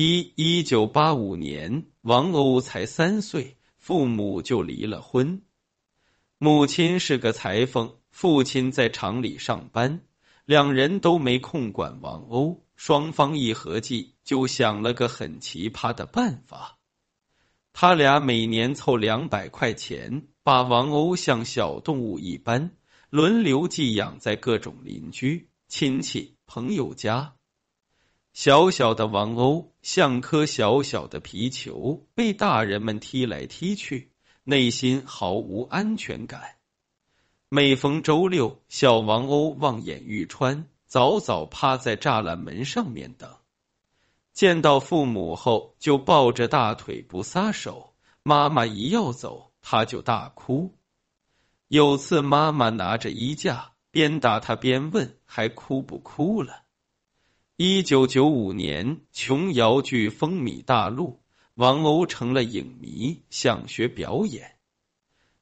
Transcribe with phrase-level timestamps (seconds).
[0.00, 5.42] 一一九八五年，王鸥才三岁，父母就离了婚。
[6.38, 10.02] 母亲是个裁缝，父亲在厂里上班，
[10.44, 12.60] 两人都没空管王鸥。
[12.76, 16.78] 双方一合计，就想了个很奇葩的办法。
[17.72, 22.70] 他俩每年凑两百块钱，把王鸥像小动物一般
[23.10, 27.34] 轮流寄养在各种邻居、亲戚、朋友家。
[28.38, 34.12] 小小的王鸥像颗小小的皮球，被大人们踢来踢去，
[34.44, 36.40] 内心毫无安全感。
[37.48, 40.68] 每逢周六，小王鸥望眼欲穿。
[40.86, 43.28] 早早趴在栅栏门上面等，
[44.32, 47.92] 见到父母后就抱着大腿不撒手。
[48.22, 50.76] 妈妈一要走，他就大哭。
[51.66, 56.62] 有次妈妈拿着衣架边打他边问：“还哭不哭了？”
[57.60, 61.18] 一九九五年，琼瑶剧风靡大陆，
[61.54, 64.54] 王鸥成了影迷，想学表演，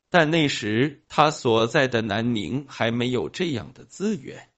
[0.08, 4.48] 但那时他所在的南宁还没有这样的资源。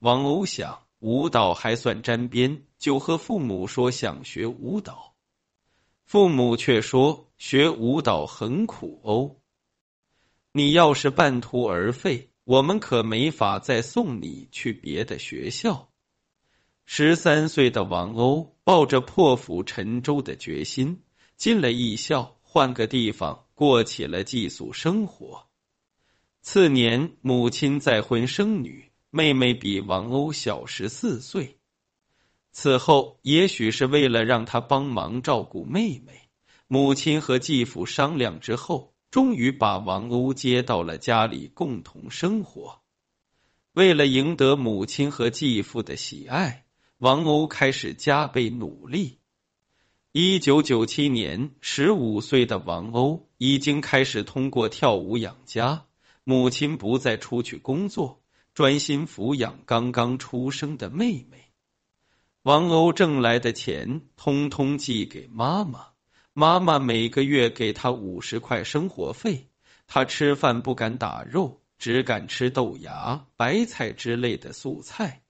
[0.00, 5.14] 王鸥想舞蹈还算沾边，就和父母说想学舞蹈，
[6.04, 9.36] 父母却说学舞蹈很苦哦。
[10.50, 15.90] 你要是半途而废，我们可没法再送你去别的学校。
[16.86, 21.02] 十三岁的王鸥抱着破釜沉舟的决心，
[21.36, 25.46] 进了艺校，换个地方过起了寄宿生活。
[26.40, 28.90] 次年，母亲再婚生女。
[29.10, 31.60] 妹妹比王鸥小十四岁。
[32.50, 36.28] 此后，也许是为了让她帮忙照顾妹妹，
[36.66, 42.80] 母亲和继父商量之后，终于把王鸥接到了家里共同生活。
[43.72, 46.63] 为了赢得母亲和继父的喜爱，
[46.98, 49.18] 王鸥开始加倍努力。
[50.12, 55.86] 一九九七年，十五岁的王鸥已经开始通过跳舞养家，
[56.22, 58.22] 母亲不再出去工作。
[58.54, 61.50] 专心抚养刚刚出生的妹妹，
[62.44, 65.86] 王鸥挣来的钱通通寄给妈妈，
[66.32, 69.48] 妈妈每个月给他五十块生活费。
[69.88, 75.23] 他吃饭不敢打肉，只敢吃豆芽、白菜之类的素菜。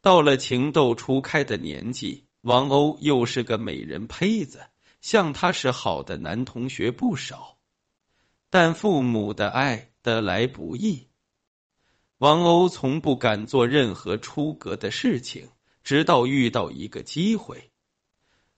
[0.00, 4.60] 到了情窦初开的年纪，王鸥又是个美人胚子，
[5.00, 7.58] 像他是好的男同学不少，
[8.50, 11.08] 但父母的爱得来不易。
[12.18, 15.48] 王鸥从不敢做任何出格的事情，
[15.84, 17.70] 直到遇到一个机会。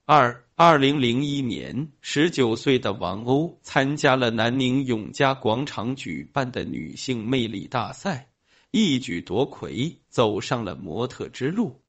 [0.06, 8.29] 二二零零一年，十九岁的王鸥参加了南宁永嘉广场举办的女性魅力大赛，
[8.72, 11.82] 一举夺魁，走上了模特之路。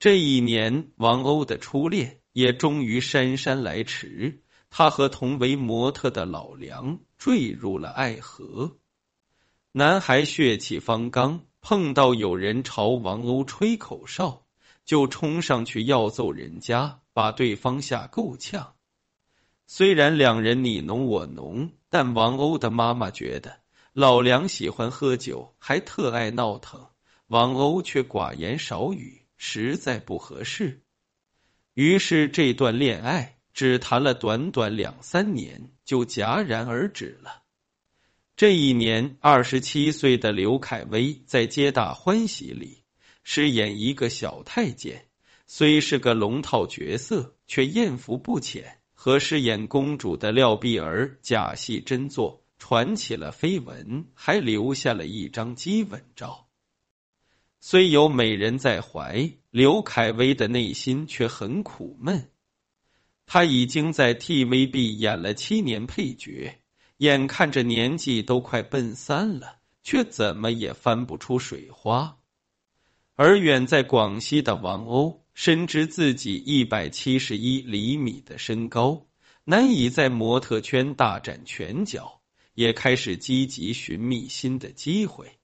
[0.00, 8.76] 这一年，王鸥的初恋也终于姗姗来迟，他和同为模特的老梁坠入了爱河。
[9.70, 14.46] 男孩血气方刚，碰到有人朝王鸥吹口哨，
[14.84, 18.74] 就冲上去要揍人家，把对方吓够呛。
[19.66, 23.60] 虽然两人你侬我侬，但王鸥的妈妈觉得
[23.94, 26.88] 老梁喜欢喝酒，还特爱闹腾，
[27.28, 30.82] 王鸥却寡言少语，实在不合适。
[31.74, 37.44] 于是这段恋爱只谈了短短两三年，就戛然而止了。
[38.34, 42.82] 这一年，二十七岁的刘恺威在《皆大欢喜》里
[43.22, 45.06] 饰演一个小太监，
[45.46, 56.48] 虽是个龙套角色，却艳福不浅，和饰演公主的廖碧儿假戏真做，传起了绯闻，还留下了一张激吻照。
[57.60, 62.30] 虽有美人在怀，刘恺威的内心却很苦闷。
[63.26, 66.58] 他已经在 TVB 演了七年配角。
[66.96, 72.16] 眼看着年纪都快奔三了，却怎么也翻不出水花。
[73.14, 79.06] 而远在广西的王鸥深知自己一百七十一厘米的身高
[79.44, 82.22] 难以在模特圈大展拳脚，
[82.54, 85.38] 也开始积极寻觅新的机会。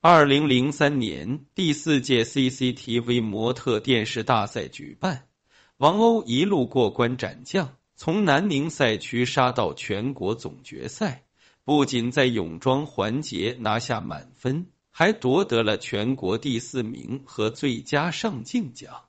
[0.00, 5.28] 二零零三年第四届 CCTV 模特电视大赛举办，
[5.76, 7.76] 王鸥一路过关斩将。
[7.94, 11.24] 从南宁赛区杀到全国总决赛，
[11.62, 19.04] 不仅在泳装环节拿下满分，还夺得了全国第四名和最佳上镜奖。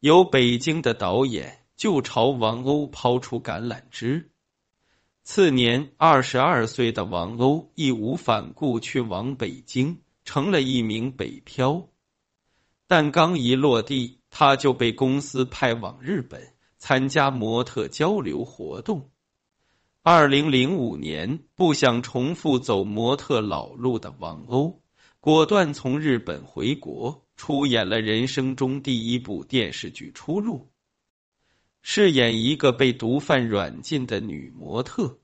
[0.00, 4.31] 有北京的导演就朝王鸥抛出橄榄枝。
[5.24, 11.88] 次年，二十二岁的王鸥义无反顾去往北京，成了一名北漂。
[12.88, 19.10] 但刚一落地，他就被公司派往日本参加模特交流活动。
[20.02, 24.78] 二零零五年，不想重复走模特老路的王鸥，
[25.20, 30.58] 果断从日本回国，出演了人生中第一部电视剧《出路》，
[31.82, 35.18] 饰演一个被毒贩软禁的女模特。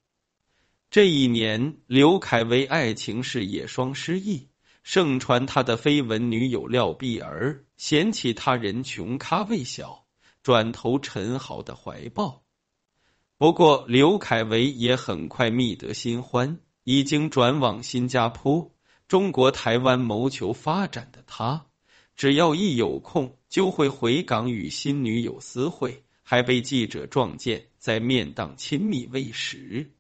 [0.91, 4.49] 这一年，刘恺威爱情事业双失意，
[4.83, 10.05] 盛传他的绯闻女友廖碧儿嫌弃他人穷咖位小，
[10.43, 12.43] 转投陈豪的怀抱。
[13.37, 18.73] 不过，刘恺威也很快觅得新欢，已经转往新加坡、
[19.07, 21.67] 中国台湾谋求发展的他，
[22.17, 29.95] 只要一有空就会回港与新女友私会，还被记者撞见在面档亲密喂食。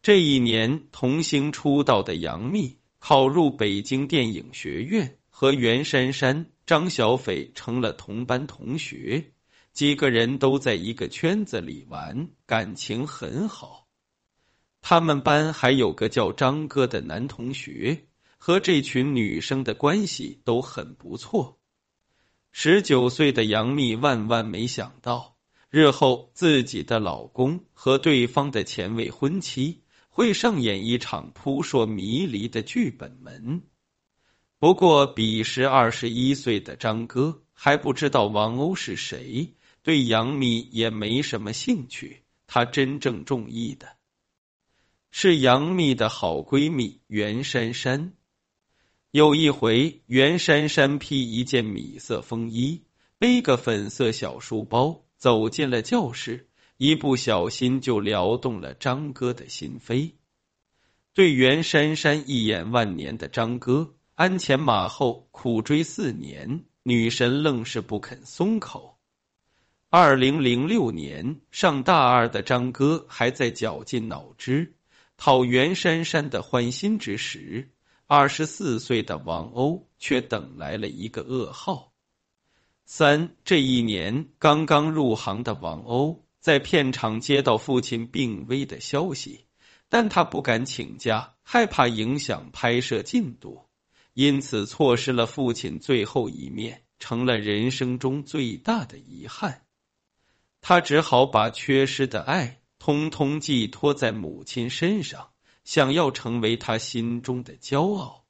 [0.00, 9.32] 这一年，童星出道的杨幂考入北京电影学院，和袁姗姗、张小斐成了同班同学。
[9.74, 13.86] 几个人都在一个圈子里玩，感情很好。
[14.80, 18.06] 他们班还有个叫张哥的男同学，
[18.38, 21.58] 和这群女生的关系都很不错。
[22.50, 25.33] 十九岁的杨幂万万没想到，
[25.76, 33.60] 日后自己的老公和对方的前未婚妻会上演一场扑朔迷离的剧本门。
[34.60, 39.56] 不过，彼时二十一岁的张哥还不知道王鸥是谁。
[39.82, 43.96] 对杨幂也没什么兴趣，他真正中意的
[45.10, 48.12] 是杨幂的好闺蜜袁姗姗。
[49.10, 52.84] 有一回，袁姗姗披一件米色风衣，
[53.18, 60.12] 背个粉色小书包，走进了教室，一不小心就撩动了张哥的心扉。
[61.12, 68.98] 对袁姗姗一眼万年的张哥，鞍前马后苦追四年，女神愣是不肯松口。
[69.90, 74.74] 二零零六年，上大二的张哥还在绞尽脑汁
[75.16, 77.70] 讨袁姗姗的欢心之时，
[78.08, 81.93] 二十四岁的王鸥却等来了一个噩耗。
[82.86, 89.46] 三这一年，刚刚入行的王鸥在片场接到父亲病危的消息，
[89.88, 93.62] 但他不敢请假，害怕影响拍摄进度，
[94.12, 99.62] 因此错失了父亲最后一面，成了人生中最大的遗憾。
[100.60, 105.30] 他只好把缺失的爱通通寄托在母亲身上，
[105.64, 108.26] 想要成为他心中的骄傲。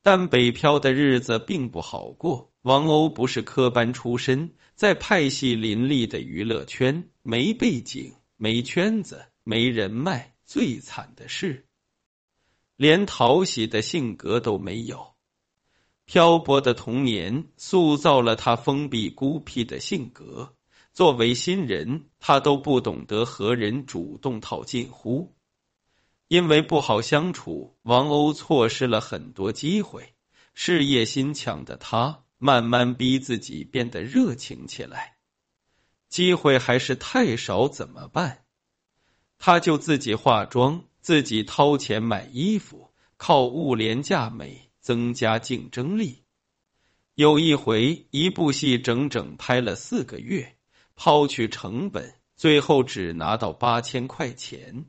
[0.00, 2.50] 但北漂的日子并不好过。
[2.68, 11.64] 王鸥不是科班出身，在派系林立的娱乐圈，没背景、没圈子、没人脉，最惨的是，
[12.76, 15.14] 连讨喜的性格都没有。
[16.04, 20.54] 漂泊的童年塑造了他封闭孤僻的性格。
[20.92, 25.34] 作为新人，他都不懂得和人主动套近乎，
[26.26, 30.12] 因为不好相处，王鸥错失了很多机会。
[30.52, 35.16] 事业心强的他，慢慢逼自己变得热情起来。
[36.08, 38.38] 机会还是太少，怎么办？
[39.38, 46.24] 他就自己化妆，自己掏钱买衣服，靠物廉价美增加竞争力。
[47.14, 50.54] 有一回，一部戏整整拍了四个月。
[51.00, 54.86] 抛去成本，最后只拿到八千块钱。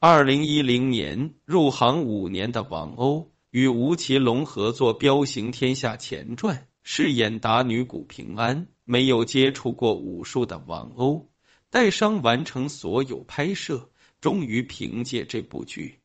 [0.00, 8.66] 二零一零年入行五年的王鸥，与吴奇隆合作《彪形天下前传》，饰演打女谷平安。
[8.82, 11.26] 没有接触过武术的王鸥，
[11.70, 16.00] 带伤完成所有拍摄，终于凭借这部剧，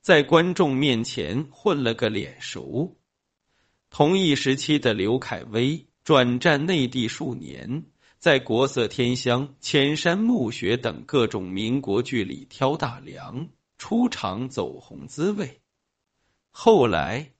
[0.00, 2.96] 在观众面前混了个脸熟。
[3.88, 7.84] 同一时期的刘恺威转战内地数年。
[8.18, 15.60] 在国色天香、千山暮雪等各种民国剧里挑大梁，出场走红滋味。
[16.58, 17.32] 后来，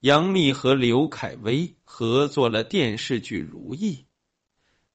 [0.00, 3.94] 杨幂和刘恺威合作了电视剧《如意》，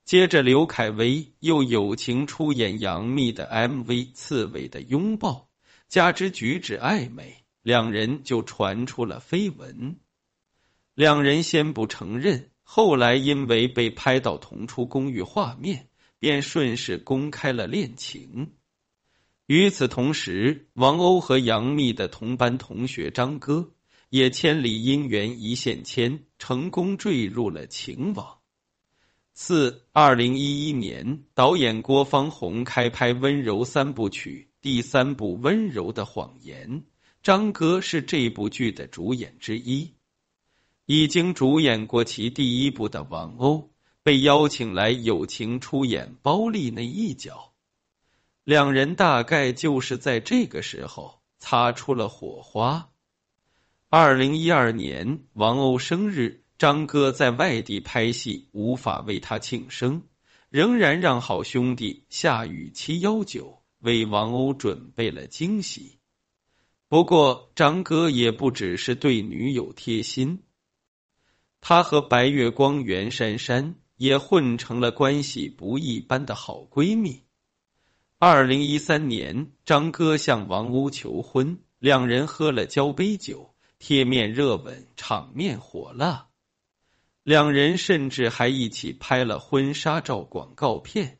[0.05, 5.49] 接着刘恺威又友情出演杨幂的 MV《刺猬的拥抱》，
[5.87, 9.97] 加之举止暧昧，两人就传出了绯闻。
[10.93, 12.51] 两人先不承认。
[12.61, 15.87] 后来因为被拍到同出公寓画面，
[16.19, 18.56] 便顺势公开了恋情。
[19.47, 23.71] 与此同时，王鸥和杨幂的同班同学张哥
[24.09, 28.39] 也千里姻缘一线牵，成功坠入了情网。
[29.33, 36.81] 四二零一一年，导演郭方宏开拍温柔三部曲第三部《温柔的谎言》，
[37.23, 39.93] 张哥是这部剧的主演之一。
[40.87, 43.69] 已经主演过其第一部的王鸥
[44.03, 47.53] 被邀请来友情出演包丽那一角，
[48.47, 52.91] 两人大概就是在这个时候擦出了火花。
[53.89, 60.03] 二零一二年王鸥生日，张哥在外地拍戏，无法为他庆生，
[60.47, 65.99] 仍然让好兄弟夏雨七幺九为王鸥准备了惊喜。
[66.87, 70.43] 不过，张哥也不只是对女友贴心，
[71.59, 77.26] 他和白月光袁姗姗也混成了关系不一般的好闺蜜。
[78.19, 83.53] 二零一三年，张哥向王鸥求婚，两人喝了交杯酒。
[83.77, 86.29] 贴面热吻，场面火辣。
[87.21, 91.19] 两人甚至还一起拍了婚纱照广告片。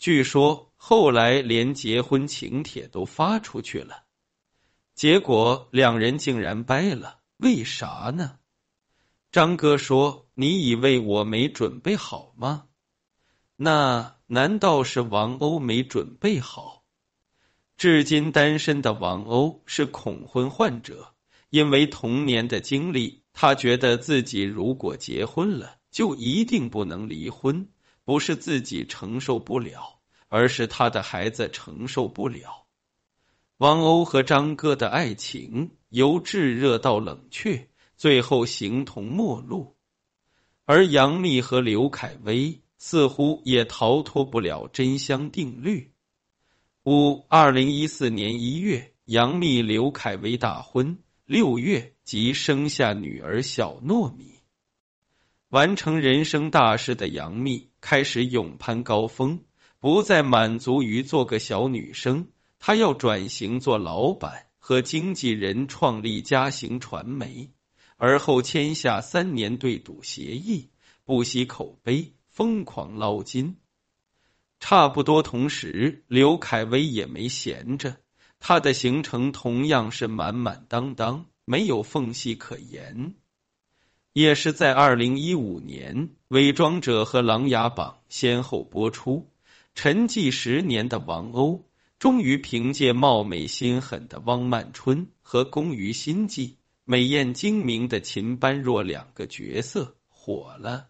[0.00, 4.02] 据说后来连结婚请帖都发出去了。
[4.96, 8.40] 结果两人竟然掰了，为啥呢？
[9.30, 12.64] 张哥说：“你以为我没准备好吗？
[13.54, 16.84] 那难道是王鸥没准备好？”
[17.76, 21.12] 至今单身的王鸥是恐婚患者。
[21.50, 27.68] 因为童年的经历，他觉得自己如果结婚了，就一定不能离婚。
[28.04, 32.64] 不是自己承受不了，而是他的孩子承受不了。
[33.58, 39.76] 王鸥和张哥的爱情由炙热到冷却，最后形同陌路。
[40.64, 45.92] 而杨幂和刘恺威似乎也逃脱不了真香定律。
[46.84, 50.98] 五二零一四年一月，杨幂刘恺威大婚。
[51.24, 54.40] 六月即生下女儿小糯米，
[55.48, 59.44] 完成人生大事的杨幂开始勇攀高峰，
[59.78, 62.26] 不再满足于做个小女生，
[62.58, 67.52] 她要转型做老板，和经纪人创立嘉行传媒，
[67.96, 70.70] 而后签下三年对赌协议，
[71.04, 73.58] 不惜口碑，疯狂捞金。
[74.58, 77.98] 差不多同时，刘恺威也没闲着。
[78.40, 83.14] 他的行程同样是满满当当，没有缝隙可言。
[84.14, 89.30] 也是在二零一五年，《伪装者》和《琅琊榜》先后播出，
[89.74, 91.64] 沉寂十年的王鸥
[91.98, 100.88] 终于凭借貌美心狠的汪曼春和工于心计、美艳精明的秦般若两个角色火了。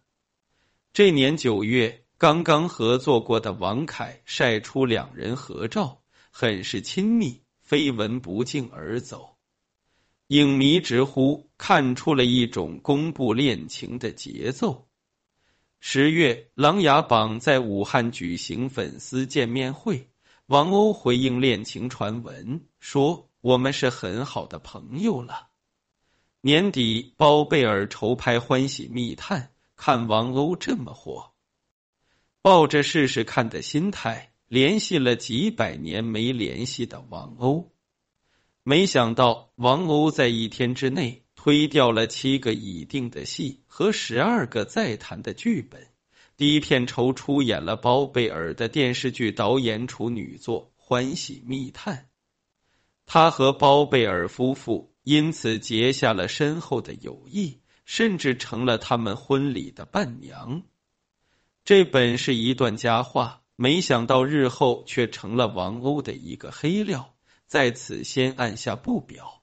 [0.94, 7.40] 这年九月，刚刚合作过的王凯晒出两人合照，很是亲密。
[7.66, 9.38] 绯闻不胫而走，
[10.26, 14.86] 影迷直呼看出了一种公布恋情的节奏。
[15.80, 20.10] 十月，《琅琊榜》在武汉举行粉丝见面会，
[20.44, 25.48] 王鸥回应恋情传闻说：“我们是很好的朋友了。”
[26.42, 29.40] 年底，包贝尔筹拍《欢喜密探》，
[29.84, 31.32] 看王鸥这么火，
[32.40, 34.32] 抱着试试看的心态。
[34.46, 37.70] 联系了几百年没联系的王鸥，
[38.62, 45.88] 没想到王鸥在一天之内推掉了七个已定的戏和十二个在谈的剧本，
[46.36, 51.96] 低片酬出演了包贝尔的电视剧导演处女作《欢喜密探》，
[53.04, 60.62] 他和包贝尔夫妇因此结下了深厚的友谊，甚至成了他们婚礼的伴娘。
[61.64, 63.40] 这本是一段佳话。
[63.54, 67.14] 没想到日后却成了王鸥的一个黑料，
[67.46, 69.42] 在此先按下不表。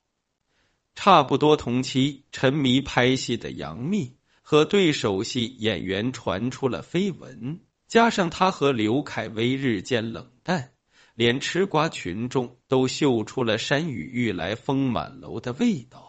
[0.93, 10.73] 差不多同期，沉迷拍戏的杨幂和对手戏演员传出了绯闻，加上他和刘恺威日渐冷淡，
[11.13, 16.08] 连吃瓜群众都嗅出了山雨欲来风满楼的味道。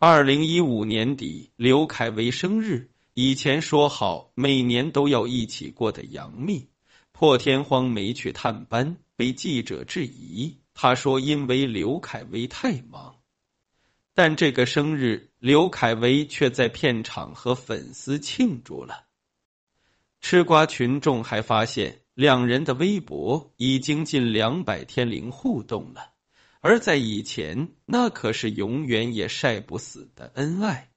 [0.00, 6.68] 二零一五年底，刘恺威生日，以前说好每年都要一起过的杨幂。
[7.10, 10.58] 破天荒没去探班，被记者质疑。
[10.72, 13.16] 他说：“因为刘恺威太忙。”
[14.14, 19.06] 但这个生日，刘恺威却在片场和粉丝庆祝了。
[20.20, 26.12] 吃瓜群众还发现，两人的微博已经近两百天零互动了，
[26.60, 30.90] 而在以前，那可是永远也晒不死的恩爱。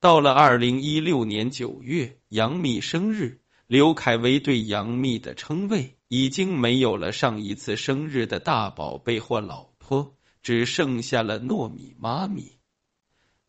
[0.00, 3.40] 到了二零一六年九月，杨幂生日。
[3.66, 12.58] 刘恺威对杨幂的称谓已经没有了上一次生日的大宝贝或老婆，只剩下了糯米妈咪。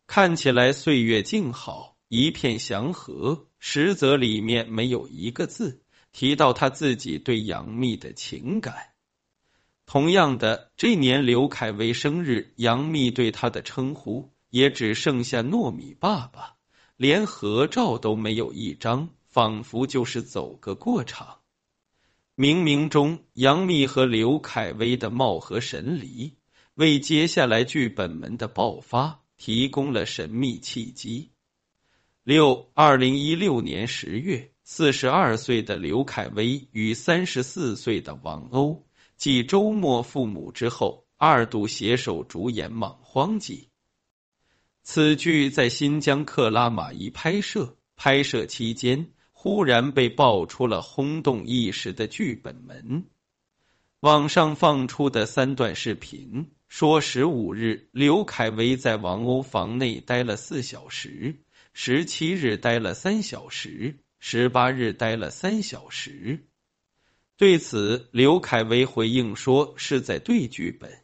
[0.06, 8.91] 看起来岁月静好，一片祥和，实则里面没有一个字提到他自己对杨幂的情感。
[9.86, 16.56] 同样的，这年刘恺威生日，杨幂对他的称呼也只剩下糯米爸爸，
[16.96, 21.38] 连合照都没有一张，仿佛就是走个过场。
[22.36, 26.32] 冥冥中，杨幂和刘恺威的貌合神离，
[26.74, 31.30] 为接下来剧本们的爆发提供了神秘契机。
[32.24, 38.82] 六二零一六年十月，四十二岁的刘恺威与三十四岁的王鸥
[39.22, 43.56] 继周末父母之后，二度携手主演《莽荒纪》。
[44.82, 49.12] 此剧在新疆克拉玛依拍摄，拍摄期间。
[49.30, 53.04] 忽然被爆出了轰动一时的剧本门，
[54.00, 61.36] 网上放出的三段视频说：十五日刘恺威在王鸥房内待了四小时，
[61.72, 66.48] 十七日待了三小时，十八日待了三小时。
[67.36, 71.00] 对此，刘恺威回应说是在对剧本，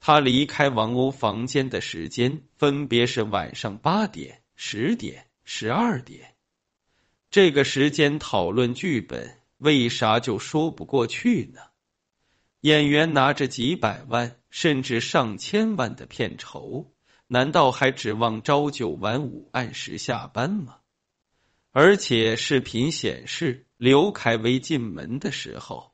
[0.00, 6.34] 他离开王鸥房间的时间分别是晚上八点、十点、十二点。
[7.30, 11.60] 这个时间讨论剧本，为啥就说不过去呢？
[12.62, 16.92] 演员拿着几百万甚至上千万的片酬，
[17.28, 20.78] 难道还指望朝九晚五按时下班吗？
[21.78, 25.92] 而且视频显示，刘恺威进门的时候，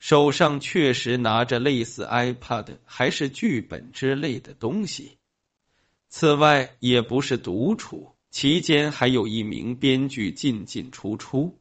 [0.00, 5.18] 手上确实拿着类似 iPad 还是剧本之类的东西。
[6.08, 8.16] 此外，也不是独处。
[8.32, 11.60] 期间还有一名编剧进进出出，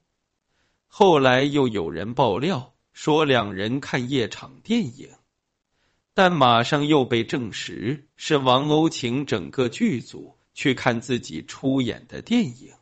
[0.87, 5.07] 后来又有人爆料说两人看夜场电影，
[6.15, 12.73] 但马上又被证实是王鸥请整个剧组去看自己出演的电影。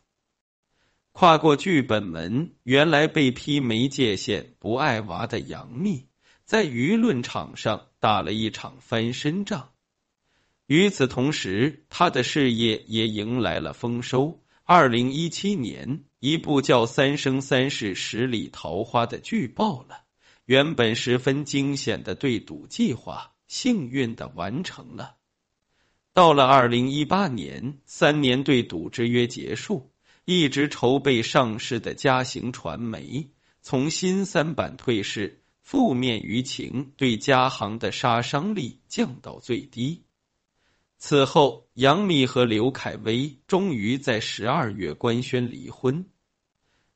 [1.18, 6.06] 跨过剧本门，原来被批没界限、不爱娃的杨幂，
[6.44, 9.70] 在舆论场上打了一场翻身仗。
[10.68, 14.40] 与此同时，他的事业也迎来了丰收。
[14.62, 20.04] 二零一七年，一部叫《三生三世十里桃花》的剧爆了，
[20.44, 25.16] 原本十分惊险的对赌计划，幸运的完成了。
[26.14, 29.90] 到了二零一八年，三年对赌之约结束，
[30.30, 33.30] 一直筹备上市的嘉行传媒
[33.62, 40.04] 从新三板退市，负面舆情对嘉行的杀伤力降到最低。
[40.98, 46.04] 此后，杨幂和刘恺威终于在十二月官宣离婚。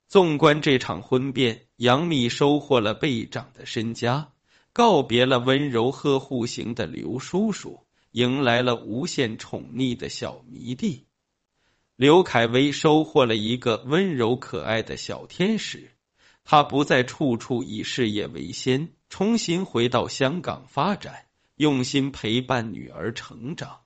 [0.09, 4.31] 纵观这场婚变，杨幂收获了倍涨的身家，
[4.75, 11.07] 告别了温柔呵护型的刘叔叔，迎来了无限宠溺的小迷弟；
[11.97, 15.93] 刘恺威收获了一个温柔可爱的小天使，
[16.43, 21.27] 他不再处处以事业为先，重新回到香港发展，
[21.57, 23.81] 用心陪伴女儿成长。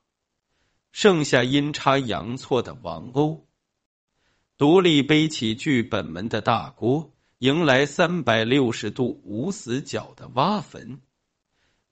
[0.92, 3.42] 剩下阴差阳错的王鸥，
[4.56, 11.02] 独立背起剧本门的大锅，迎来三百六十度无死角的挖坟。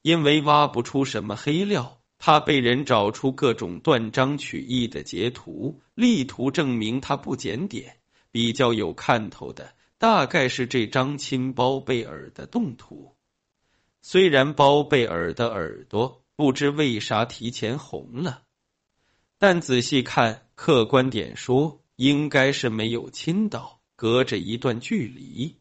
[0.01, 7.99] 因为挖不出什么黑料，他被人找出各种断章取义的截图，力图证明他不检点。
[8.31, 13.15] 比较有看头的，大概是这张亲包贝尔的动图。
[14.01, 18.41] 虽然包贝尔的耳朵不知为啥提前红了。
[19.37, 25.59] 但仔细看，客观点说，应该是没有亲到，隔着一段距离。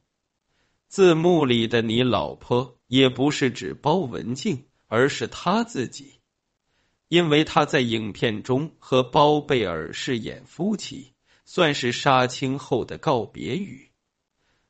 [0.87, 6.21] 字幕里的你老婆也不是指包文婧，而是他自己，
[7.13, 11.13] 因为他在影片中和包贝尔饰演夫妻，
[11.45, 13.91] 算是杀青后的告别语。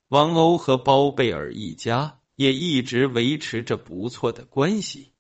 [0.10, 5.14] 王鸥和包贝尔一家也一直维持着不错的关系。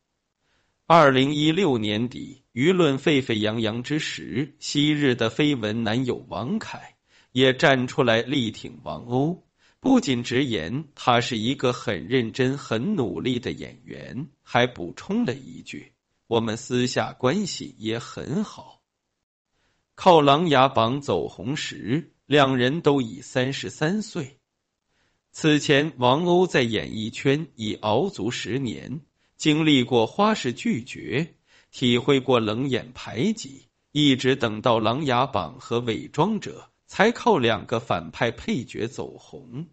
[0.86, 6.96] 二零一六年底，舆论沸沸扬扬之时，昔日的绯闻男友王凯
[7.32, 9.40] 也站出来力挺王鸥，
[9.80, 15.94] 不仅直言他是一个很认真、很努力的演员，还补充了一句
[16.28, 18.82] ：“我们私下关系也很好。”
[19.96, 24.40] 靠《琅琊榜》走红时，两人都已三十三岁。
[25.32, 29.02] 此前，王鸥在演艺圈已熬足十年。
[29.36, 31.36] 经历过花式拒绝，
[31.70, 39.68] 体会过冷眼排挤，一直等到《琅琊榜》和《伪装者》，才靠两个反派配角走红。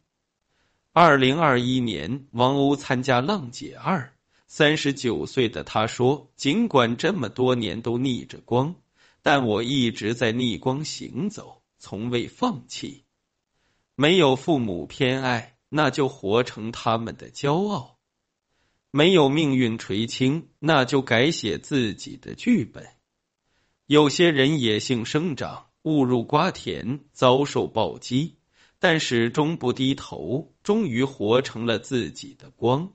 [0.92, 4.12] 二零二一年，王鸥参加《浪姐二》，
[4.52, 8.74] 三十九岁的他说：“尽管这么多年都逆着光，
[9.22, 13.04] 但我一直在逆光行走，从未放弃。
[13.94, 17.98] 没有父母偏爱，那就活成他们的骄傲。”
[18.90, 22.88] 没有命运垂青，那就改写自己的剧本。
[23.86, 28.34] 有些人野性生长，误入瓜田，遭受暴击，
[28.80, 32.92] 但始终不低头，终于活成了自己的光。